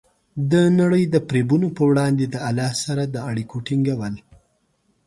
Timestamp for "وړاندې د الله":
1.89-2.71